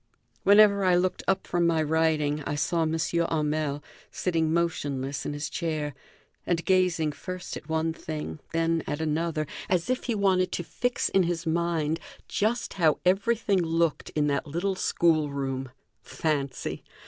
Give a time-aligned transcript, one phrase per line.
[0.41, 2.97] Whenever I looked up from my writing I saw M.
[2.97, 5.93] Hamel sitting motionless in his chair
[6.43, 11.07] and gazing first at one thing, then at another, as if he wanted to fix
[11.09, 15.69] in his mind just how everything looked in that little school room.
[16.01, 16.83] Fancy!